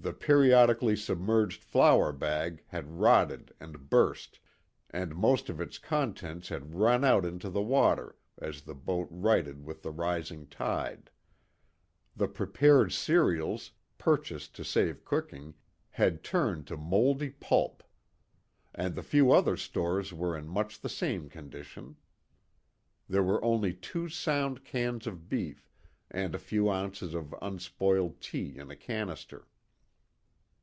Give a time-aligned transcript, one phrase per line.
[0.00, 4.38] The periodically submerged flour bag had rotted and burst,
[4.90, 9.64] and most of its contents had run out into the water as the boat righted
[9.64, 11.10] with the rising tide;
[12.14, 15.54] the prepared cereals, purchased to save cooking,
[15.90, 17.82] had turned to mouldy pulp;
[18.72, 21.96] and the few other stores were in much the same condition.
[23.08, 25.68] There were only two sound cans of beef,
[26.08, 29.48] and a few ounces of unspoiled tea in a canister.